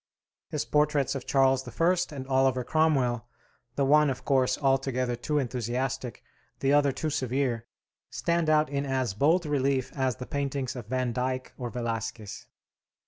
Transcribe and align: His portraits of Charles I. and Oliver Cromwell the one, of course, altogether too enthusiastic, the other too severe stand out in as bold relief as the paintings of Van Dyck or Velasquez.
His 0.49 0.65
portraits 0.65 1.13
of 1.13 1.27
Charles 1.27 1.63
I. 1.79 1.95
and 2.15 2.27
Oliver 2.27 2.63
Cromwell 2.63 3.27
the 3.75 3.85
one, 3.85 4.09
of 4.09 4.25
course, 4.25 4.57
altogether 4.57 5.15
too 5.15 5.37
enthusiastic, 5.37 6.23
the 6.59 6.73
other 6.73 6.91
too 6.91 7.11
severe 7.11 7.67
stand 8.09 8.49
out 8.49 8.67
in 8.67 8.83
as 8.83 9.13
bold 9.13 9.45
relief 9.45 9.91
as 9.95 10.15
the 10.15 10.25
paintings 10.25 10.75
of 10.75 10.87
Van 10.87 11.13
Dyck 11.13 11.53
or 11.55 11.69
Velasquez. 11.69 12.47